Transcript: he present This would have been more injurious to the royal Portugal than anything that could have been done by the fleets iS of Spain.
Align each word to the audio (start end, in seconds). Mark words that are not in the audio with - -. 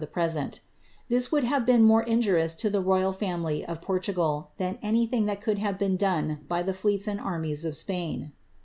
he 0.01 0.07
present 0.07 0.61
This 1.09 1.31
would 1.31 1.43
have 1.43 1.63
been 1.63 1.83
more 1.83 2.01
injurious 2.01 2.55
to 2.55 2.71
the 2.71 2.81
royal 2.81 3.13
Portugal 3.13 4.49
than 4.57 4.79
anything 4.81 5.27
that 5.27 5.41
could 5.41 5.59
have 5.59 5.77
been 5.77 5.95
done 5.95 6.39
by 6.47 6.63
the 6.63 6.73
fleets 6.73 7.05
iS 7.07 7.65
of 7.65 7.77
Spain. 7.77 8.31